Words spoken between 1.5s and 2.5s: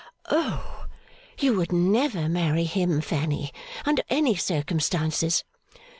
would never